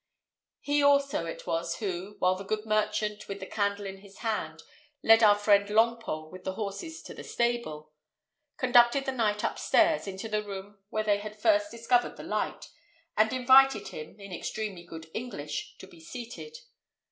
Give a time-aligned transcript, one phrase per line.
[0.61, 4.63] He also it was who, while the good merchant, with the candle in his hand,
[5.03, 7.91] led our friend Longpole with the horses to the stable,
[8.57, 12.69] conducted the knight up stairs into the room where they had first discovered the light,
[13.15, 16.57] and invited him, in extremely good English, to be seated.